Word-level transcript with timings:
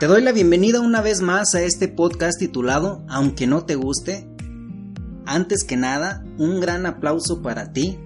Te 0.00 0.06
doy 0.06 0.22
la 0.22 0.32
bienvenida 0.32 0.80
una 0.80 1.02
vez 1.02 1.20
más 1.20 1.54
a 1.54 1.60
este 1.60 1.86
podcast 1.86 2.38
titulado 2.38 3.04
Aunque 3.06 3.46
no 3.46 3.66
te 3.66 3.74
guste. 3.74 4.26
Antes 5.26 5.62
que 5.62 5.76
nada, 5.76 6.24
un 6.38 6.58
gran 6.58 6.86
aplauso 6.86 7.42
para 7.42 7.74
ti, 7.74 7.98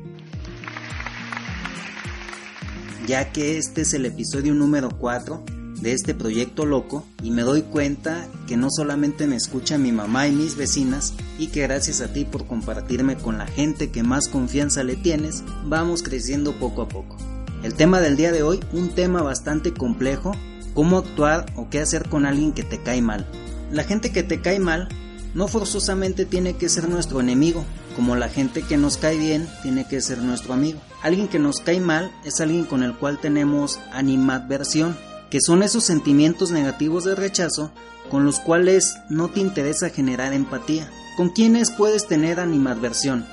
ya 3.06 3.30
que 3.30 3.58
este 3.58 3.82
es 3.82 3.94
el 3.94 4.06
episodio 4.06 4.54
número 4.54 4.88
4 4.98 5.44
de 5.82 5.92
este 5.92 6.14
proyecto 6.14 6.66
loco 6.66 7.06
y 7.22 7.30
me 7.30 7.42
doy 7.42 7.62
cuenta 7.62 8.26
que 8.48 8.56
no 8.56 8.70
solamente 8.72 9.28
me 9.28 9.36
escucha 9.36 9.78
mi 9.78 9.92
mamá 9.92 10.26
y 10.26 10.32
mis 10.32 10.56
vecinas 10.56 11.14
y 11.38 11.46
que 11.46 11.62
gracias 11.62 12.00
a 12.00 12.12
ti 12.12 12.24
por 12.24 12.48
compartirme 12.48 13.14
con 13.14 13.38
la 13.38 13.46
gente 13.46 13.92
que 13.92 14.02
más 14.02 14.26
confianza 14.26 14.82
le 14.82 14.96
tienes, 14.96 15.45
vamos 15.64 16.02
creciendo 16.02 16.58
poco 16.58 16.82
a 16.82 16.88
poco. 16.88 17.16
El 17.62 17.74
tema 17.74 18.00
del 18.00 18.16
día 18.16 18.32
de 18.32 18.42
hoy, 18.42 18.58
un 18.72 18.88
tema 18.88 19.22
bastante 19.22 19.72
complejo 19.72 20.32
cómo 20.74 20.98
actuar 20.98 21.46
o 21.56 21.70
qué 21.70 21.80
hacer 21.80 22.09
con 22.09 22.27
alguien 22.27 22.52
que 22.52 22.62
te 22.62 22.82
cae 22.82 23.01
mal. 23.01 23.27
La 23.71 23.85
gente 23.85 24.12
que 24.12 24.23
te 24.23 24.40
cae 24.40 24.59
mal 24.59 24.88
no 25.35 25.48
forzosamente 25.48 26.26
tiene 26.26 26.54
que 26.54 26.68
ser 26.68 26.88
nuestro 26.88 27.21
enemigo, 27.21 27.65
como 27.96 28.16
la 28.16 28.29
gente 28.29 28.62
que 28.62 28.76
nos 28.76 28.96
cae 28.96 29.16
bien 29.16 29.48
tiene 29.63 29.87
que 29.87 30.01
ser 30.01 30.18
nuestro 30.18 30.54
amigo. 30.54 30.80
Alguien 31.02 31.29
que 31.29 31.38
nos 31.38 31.60
cae 31.60 31.80
mal 31.80 32.13
es 32.24 32.40
alguien 32.40 32.65
con 32.65 32.82
el 32.82 32.95
cual 32.95 33.21
tenemos 33.21 33.80
animadversión, 33.93 34.96
que 35.30 35.40
son 35.40 35.63
esos 35.63 35.85
sentimientos 35.85 36.51
negativos 36.51 37.04
de 37.04 37.15
rechazo 37.15 37.73
con 38.10 38.24
los 38.24 38.38
cuales 38.38 38.96
no 39.09 39.29
te 39.29 39.41
interesa 39.41 39.91
generar 39.91 40.32
empatía. 40.32 40.88
¿Con 41.16 41.30
quiénes 41.30 41.70
puedes 41.70 42.07
tener 42.07 42.38
animadversión? 42.38 43.26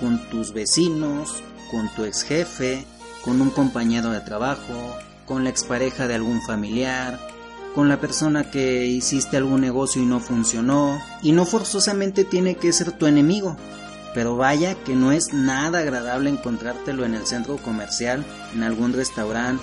Con 0.00 0.18
tus 0.30 0.52
vecinos, 0.52 1.42
con 1.70 1.88
tu 1.94 2.04
ex 2.04 2.22
jefe, 2.22 2.86
con 3.22 3.40
un 3.40 3.50
compañero 3.50 4.10
de 4.10 4.20
trabajo, 4.20 4.96
con 5.26 5.44
la 5.44 5.50
expareja 5.50 6.06
de 6.06 6.14
algún 6.14 6.42
familiar, 6.42 7.20
con 7.74 7.88
la 7.88 8.00
persona 8.00 8.50
que 8.50 8.86
hiciste 8.86 9.36
algún 9.36 9.60
negocio 9.60 10.00
y 10.00 10.06
no 10.06 10.20
funcionó, 10.20 11.00
y 11.22 11.32
no 11.32 11.44
forzosamente 11.44 12.24
tiene 12.24 12.56
que 12.56 12.72
ser 12.72 12.92
tu 12.92 13.06
enemigo, 13.06 13.56
pero 14.14 14.36
vaya 14.36 14.76
que 14.76 14.94
no 14.94 15.10
es 15.10 15.32
nada 15.32 15.80
agradable 15.80 16.30
encontrártelo 16.30 17.04
en 17.04 17.14
el 17.14 17.26
centro 17.26 17.56
comercial, 17.56 18.24
en 18.54 18.62
algún 18.62 18.92
restaurante, 18.92 19.62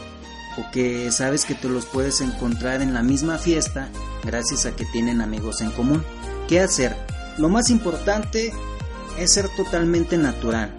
o 0.58 0.70
que 0.72 1.10
sabes 1.12 1.46
que 1.46 1.56
te 1.56 1.70
los 1.70 1.86
puedes 1.86 2.20
encontrar 2.20 2.82
en 2.82 2.94
la 2.94 3.02
misma 3.02 3.38
fiesta 3.38 3.88
gracias 4.24 4.66
a 4.66 4.76
que 4.76 4.86
tienen 4.86 5.22
amigos 5.22 5.62
en 5.62 5.72
común. 5.72 6.04
¿Qué 6.50 6.60
hacer? 6.60 6.96
Lo 7.38 7.48
más 7.48 7.70
importante 7.70 8.52
es 9.18 9.34
ser 9.34 9.48
totalmente 9.56 10.18
natural. 10.18 10.72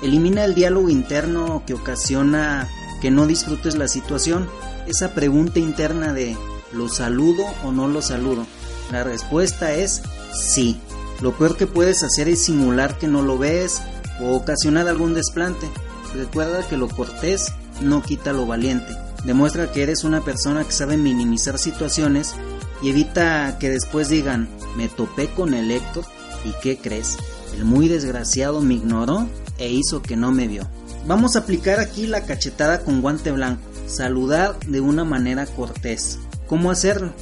Elimina 0.00 0.44
el 0.44 0.54
diálogo 0.54 0.88
interno 0.88 1.64
que 1.66 1.74
ocasiona 1.74 2.68
que 3.00 3.10
no 3.10 3.26
disfrutes 3.26 3.76
la 3.76 3.88
situación, 3.88 4.48
esa 4.86 5.14
pregunta 5.14 5.58
interna 5.58 6.12
de 6.12 6.36
¿lo 6.72 6.88
saludo 6.88 7.44
o 7.64 7.72
no 7.72 7.88
lo 7.88 8.02
saludo? 8.02 8.46
La 8.90 9.04
respuesta 9.04 9.74
es 9.74 10.02
sí. 10.32 10.80
Lo 11.20 11.36
peor 11.36 11.56
que 11.56 11.66
puedes 11.66 12.02
hacer 12.02 12.28
es 12.28 12.44
simular 12.44 12.98
que 12.98 13.08
no 13.08 13.22
lo 13.22 13.38
ves 13.38 13.82
o 14.20 14.34
ocasionar 14.34 14.88
algún 14.88 15.14
desplante. 15.14 15.68
Recuerda 16.14 16.66
que 16.66 16.76
lo 16.76 16.88
cortés 16.88 17.52
no 17.80 18.02
quita 18.02 18.32
lo 18.32 18.46
valiente. 18.46 18.96
Demuestra 19.24 19.72
que 19.72 19.82
eres 19.82 20.04
una 20.04 20.24
persona 20.24 20.64
que 20.64 20.72
sabe 20.72 20.96
minimizar 20.96 21.58
situaciones 21.58 22.34
y 22.82 22.90
evita 22.90 23.58
que 23.58 23.68
después 23.68 24.08
digan, 24.08 24.48
me 24.76 24.88
topé 24.88 25.28
con 25.28 25.54
el 25.54 25.70
Héctor 25.70 26.04
y 26.44 26.52
¿qué 26.62 26.78
crees? 26.78 27.16
El 27.54 27.64
muy 27.64 27.88
desgraciado 27.88 28.60
me 28.60 28.74
ignoró 28.74 29.26
e 29.58 29.70
hizo 29.70 30.02
que 30.02 30.16
no 30.16 30.30
me 30.30 30.46
vio. 30.46 30.68
Vamos 31.06 31.36
a 31.36 31.40
aplicar 31.40 31.80
aquí 31.80 32.06
la 32.06 32.24
cachetada 32.24 32.80
con 32.80 33.00
guante 33.00 33.32
blanco. 33.32 33.62
Saludar 33.86 34.58
de 34.60 34.80
una 34.80 35.04
manera 35.04 35.46
cortés. 35.46 36.18
¿Cómo 36.46 36.70
hacerlo? 36.70 37.12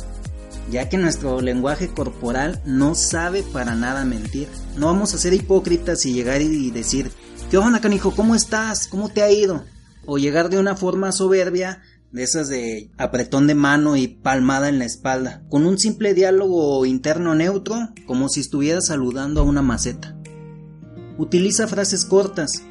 Ya 0.71 0.89
que 0.89 0.99
nuestro 0.99 1.41
lenguaje 1.41 1.89
corporal 1.89 2.61
no 2.65 2.95
sabe 2.95 3.45
para 3.45 3.75
nada 3.75 4.05
mentir. 4.05 4.49
No 4.77 4.87
vamos 4.87 5.15
a 5.15 5.19
ser 5.19 5.35
hipócritas 5.35 6.05
y 6.07 6.13
llegar 6.13 6.43
y 6.43 6.71
decir, 6.71 7.13
¿qué 7.51 7.59
onda 7.59 7.81
canijo? 7.81 8.15
¿Cómo 8.15 8.35
estás? 8.35 8.89
¿Cómo 8.89 9.09
te 9.09 9.23
ha 9.23 9.31
ido? 9.31 9.65
O 10.05 10.19
llegar 10.19 10.49
de 10.49 10.59
una 10.59 10.75
forma 10.75 11.13
soberbia, 11.13 11.83
de 12.13 12.23
esas 12.23 12.49
de 12.49 12.91
apretón 12.99 13.47
de 13.47 13.55
mano 13.55 13.97
y 13.97 14.09
palmada 14.09 14.69
en 14.69 14.79
la 14.79 14.85
espalda, 14.85 15.43
con 15.49 15.67
un 15.67 15.79
simple 15.79 16.15
diálogo 16.15 16.85
interno 16.87 17.35
neutro, 17.35 17.91
como 18.07 18.29
si 18.29 18.41
estuvieras 18.41 18.87
saludando 18.87 19.41
a 19.41 19.45
una 19.45 19.63
maceta. 19.63 20.17
Utiliza 21.19 21.67
frases 21.67 22.05
cortas, 22.05 22.63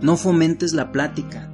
no 0.00 0.16
fomentes 0.16 0.72
la 0.72 0.92
plática. 0.92 1.50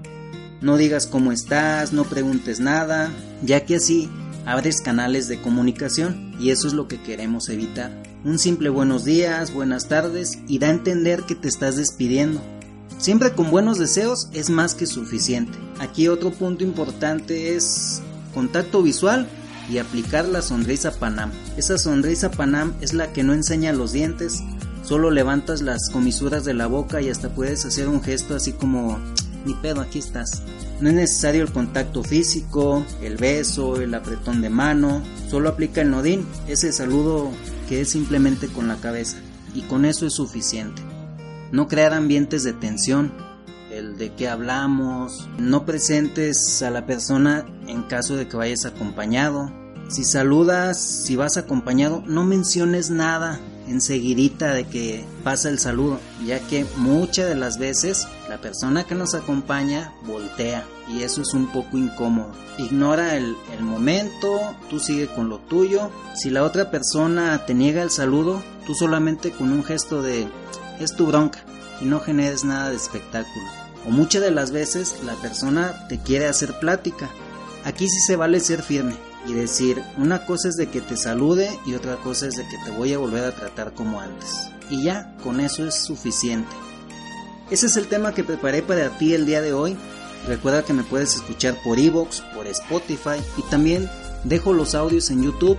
No 0.60 0.76
digas 0.76 1.06
cómo 1.06 1.30
estás, 1.30 1.92
no 1.92 2.04
preguntes 2.04 2.60
nada, 2.60 3.10
ya 3.42 3.64
que 3.64 3.76
así 3.76 4.08
abres 4.44 4.80
canales 4.80 5.28
de 5.28 5.40
comunicación 5.40 6.34
y 6.40 6.50
eso 6.50 6.66
es 6.66 6.72
lo 6.72 6.88
que 6.88 7.00
queremos 7.00 7.48
evitar. 7.48 7.92
Un 8.24 8.38
simple 8.38 8.68
buenos 8.68 9.04
días, 9.04 9.52
buenas 9.52 9.88
tardes 9.88 10.38
y 10.48 10.58
da 10.58 10.68
a 10.68 10.70
entender 10.70 11.22
que 11.22 11.34
te 11.34 11.48
estás 11.48 11.76
despidiendo. 11.76 12.40
Siempre 12.98 13.32
con 13.32 13.50
buenos 13.50 13.78
deseos 13.78 14.28
es 14.32 14.50
más 14.50 14.74
que 14.74 14.86
suficiente. 14.86 15.56
Aquí 15.78 16.08
otro 16.08 16.32
punto 16.32 16.64
importante 16.64 17.54
es 17.54 18.02
contacto 18.34 18.82
visual 18.82 19.28
y 19.70 19.78
aplicar 19.78 20.26
la 20.26 20.42
sonrisa 20.42 20.90
Panam. 20.90 21.30
Esa 21.56 21.78
sonrisa 21.78 22.30
Panam 22.30 22.74
es 22.80 22.94
la 22.94 23.12
que 23.12 23.22
no 23.22 23.34
enseña 23.34 23.72
los 23.72 23.92
dientes, 23.92 24.42
Solo 24.88 25.10
levantas 25.10 25.60
las 25.60 25.90
comisuras 25.90 26.46
de 26.46 26.54
la 26.54 26.66
boca 26.66 27.02
y 27.02 27.10
hasta 27.10 27.28
puedes 27.28 27.66
hacer 27.66 27.88
un 27.88 28.02
gesto 28.02 28.34
así 28.34 28.54
como, 28.54 28.98
ni 29.44 29.52
pedo, 29.52 29.82
aquí 29.82 29.98
estás. 29.98 30.42
No 30.80 30.88
es 30.88 30.94
necesario 30.94 31.42
el 31.42 31.52
contacto 31.52 32.02
físico, 32.02 32.86
el 33.02 33.18
beso, 33.18 33.78
el 33.82 33.92
apretón 33.92 34.40
de 34.40 34.48
mano, 34.48 35.02
solo 35.28 35.50
aplica 35.50 35.82
el 35.82 35.90
nodín, 35.90 36.26
ese 36.46 36.72
saludo 36.72 37.30
que 37.68 37.82
es 37.82 37.90
simplemente 37.90 38.48
con 38.48 38.66
la 38.66 38.76
cabeza. 38.76 39.18
Y 39.54 39.60
con 39.60 39.84
eso 39.84 40.06
es 40.06 40.14
suficiente. 40.14 40.80
No 41.52 41.68
crear 41.68 41.92
ambientes 41.92 42.42
de 42.42 42.54
tensión, 42.54 43.12
el 43.70 43.98
de 43.98 44.14
qué 44.14 44.26
hablamos, 44.26 45.28
no 45.36 45.66
presentes 45.66 46.62
a 46.62 46.70
la 46.70 46.86
persona 46.86 47.44
en 47.66 47.82
caso 47.82 48.16
de 48.16 48.26
que 48.26 48.38
vayas 48.38 48.64
acompañado. 48.64 49.52
Si 49.90 50.04
saludas, 50.04 50.80
si 50.80 51.14
vas 51.14 51.36
acompañado, 51.36 52.02
no 52.06 52.24
menciones 52.24 52.88
nada, 52.88 53.38
enseguidita 53.68 54.52
de 54.52 54.66
que 54.66 55.04
pasa 55.24 55.48
el 55.48 55.58
saludo, 55.58 56.00
ya 56.26 56.40
que 56.40 56.66
muchas 56.76 57.28
de 57.28 57.34
las 57.34 57.58
veces 57.58 58.06
la 58.28 58.40
persona 58.40 58.84
que 58.84 58.94
nos 58.94 59.14
acompaña 59.14 59.92
voltea 60.06 60.64
y 60.88 61.02
eso 61.02 61.22
es 61.22 61.34
un 61.34 61.52
poco 61.52 61.76
incómodo. 61.76 62.32
Ignora 62.58 63.16
el, 63.16 63.36
el 63.52 63.62
momento, 63.62 64.40
tú 64.68 64.80
sigue 64.80 65.06
con 65.06 65.28
lo 65.28 65.38
tuyo. 65.38 65.90
Si 66.14 66.30
la 66.30 66.44
otra 66.44 66.70
persona 66.70 67.44
te 67.46 67.54
niega 67.54 67.82
el 67.82 67.90
saludo, 67.90 68.42
tú 68.66 68.74
solamente 68.74 69.30
con 69.30 69.52
un 69.52 69.64
gesto 69.64 70.02
de 70.02 70.28
es 70.80 70.94
tu 70.94 71.06
bronca 71.06 71.40
y 71.80 71.84
no 71.84 72.00
generes 72.00 72.44
nada 72.44 72.70
de 72.70 72.76
espectáculo. 72.76 73.46
O 73.86 73.90
muchas 73.90 74.22
de 74.22 74.30
las 74.30 74.50
veces 74.50 74.96
la 75.04 75.14
persona 75.14 75.86
te 75.88 75.98
quiere 75.98 76.26
hacer 76.26 76.58
plática. 76.58 77.08
Aquí 77.64 77.88
sí 77.88 78.00
se 78.06 78.16
vale 78.16 78.40
ser 78.40 78.62
firme 78.62 78.94
y 79.26 79.32
decir, 79.32 79.82
una 79.96 80.24
cosa 80.24 80.48
es 80.48 80.56
de 80.56 80.68
que 80.68 80.80
te 80.80 80.96
salude 80.96 81.58
y 81.66 81.74
otra 81.74 81.96
cosa 81.96 82.26
es 82.26 82.36
de 82.36 82.46
que 82.48 82.56
te 82.64 82.70
voy 82.70 82.92
a 82.92 82.98
volver 82.98 83.24
a 83.24 83.34
tratar 83.34 83.72
como 83.74 84.00
antes. 84.00 84.30
Y 84.70 84.84
ya, 84.84 85.14
con 85.22 85.40
eso 85.40 85.66
es 85.66 85.74
suficiente. 85.74 86.54
Ese 87.50 87.66
es 87.66 87.76
el 87.76 87.88
tema 87.88 88.14
que 88.14 88.24
preparé 88.24 88.62
para 88.62 88.90
ti 88.98 89.14
el 89.14 89.26
día 89.26 89.40
de 89.40 89.52
hoy. 89.52 89.76
Recuerda 90.26 90.62
que 90.62 90.72
me 90.72 90.82
puedes 90.82 91.14
escuchar 91.14 91.56
por 91.64 91.78
Evox, 91.78 92.20
por 92.34 92.46
Spotify 92.46 93.22
y 93.36 93.42
también 93.50 93.88
dejo 94.24 94.52
los 94.52 94.74
audios 94.74 95.10
en 95.10 95.22
YouTube. 95.22 95.58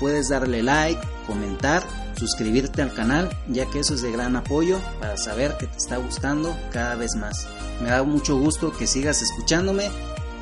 Puedes 0.00 0.28
darle 0.28 0.62
like, 0.62 1.00
comentar, 1.26 1.82
suscribirte 2.16 2.82
al 2.82 2.92
canal, 2.92 3.30
ya 3.48 3.66
que 3.66 3.80
eso 3.80 3.94
es 3.94 4.02
de 4.02 4.12
gran 4.12 4.36
apoyo 4.36 4.78
para 5.00 5.16
saber 5.16 5.56
que 5.56 5.66
te 5.66 5.76
está 5.76 5.96
gustando 5.96 6.54
cada 6.72 6.96
vez 6.96 7.14
más. 7.16 7.46
Me 7.82 7.90
da 7.90 8.02
mucho 8.02 8.36
gusto 8.36 8.72
que 8.72 8.86
sigas 8.86 9.22
escuchándome 9.22 9.90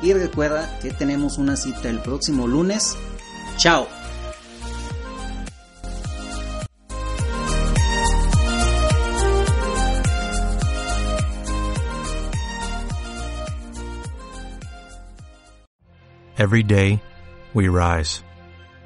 y 0.01 0.13
recuerda 0.13 0.79
que 0.81 0.91
tenemos 0.91 1.37
una 1.37 1.55
cita 1.55 1.89
el 1.89 1.99
próximo 1.99 2.47
lunes. 2.47 2.97
Chao. 3.57 3.87
Every 16.37 16.63
day, 16.63 16.99
we 17.53 17.67
rise, 17.67 18.23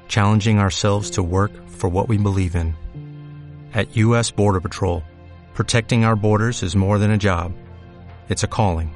challenging 0.08 0.58
ourselves 0.58 1.12
to 1.12 1.22
work 1.22 1.52
for 1.68 1.88
what 1.88 2.06
we 2.06 2.18
believe 2.18 2.54
in. 2.54 2.74
At 3.72 3.96
U.S. 3.96 4.30
Border 4.30 4.60
Patrol, 4.60 5.02
protecting 5.54 6.04
our 6.04 6.16
borders 6.16 6.62
is 6.62 6.76
more 6.76 6.98
than 6.98 7.12
a 7.12 7.16
job, 7.16 7.52
it's 8.28 8.42
a 8.42 8.48
calling. 8.48 8.95